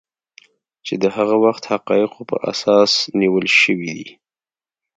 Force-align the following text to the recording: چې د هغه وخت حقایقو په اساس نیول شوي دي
چې 0.85 0.93
د 1.03 1.05
هغه 1.15 1.35
وخت 1.45 1.63
حقایقو 1.71 2.21
په 2.29 2.35
اساس 2.51 2.91
نیول 3.19 3.45
شوي 3.61 3.91
دي 3.97 4.09